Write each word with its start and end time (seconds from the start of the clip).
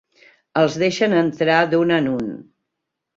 Els 0.61 0.77
deixen 0.83 1.13
entrar 1.17 1.57
d'un 1.73 1.93
en 1.99 2.09
un. 2.15 2.33